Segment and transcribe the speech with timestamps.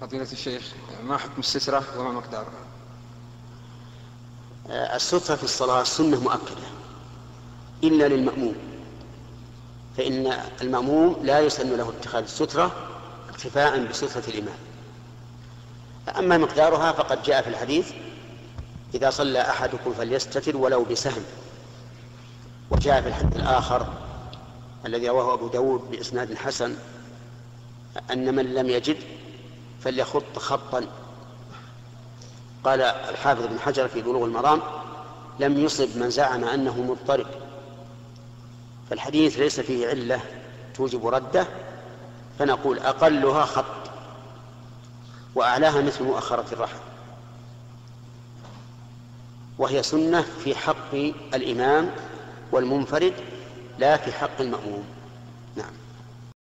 [0.00, 0.72] فضيلة الشيخ
[1.04, 2.66] ما حكم السترة وما مقدارها؟
[4.70, 6.66] آه، السترة في الصلاة سنة مؤكدة.
[7.84, 8.54] إلا للمأموم.
[9.96, 10.32] فإن
[10.62, 12.72] المأموم لا يسن له اتخاذ السترة
[13.28, 14.58] اكتفاء بسترة الإمام.
[16.18, 17.92] أما مقدارها فقد جاء في الحديث
[18.94, 21.22] إذا صلى أحدكم فليستتر ولو بسهم.
[22.70, 23.92] وجاء في الحديث الآخر
[24.86, 26.76] الذي رواه أبو داود بإسناد حسن
[28.10, 28.96] أن من لم يجد
[29.86, 30.86] فليخط خطا.
[32.64, 34.60] قال الحافظ بن حجر في بلوغ المرام
[35.40, 37.26] لم يصب من زعم أنه مضطرب.
[38.90, 40.20] فالحديث ليس فيه علة
[40.74, 41.46] توجب رده
[42.38, 43.90] فنقول أقلها خط
[45.34, 46.78] وأعلاها مثل مؤخرة الرحم.
[49.58, 50.94] وهي سنة في حق
[51.34, 51.90] الإمام
[52.52, 53.14] والمنفرد
[53.78, 54.84] لا في حق المأموم.
[55.56, 55.72] نعم.